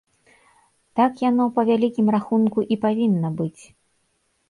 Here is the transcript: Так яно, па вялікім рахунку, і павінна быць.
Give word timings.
Так 0.99 1.13
яно, 1.29 1.47
па 1.59 1.67
вялікім 1.69 2.07
рахунку, 2.17 2.59
і 2.75 2.81
павінна 2.89 3.35
быць. 3.41 3.63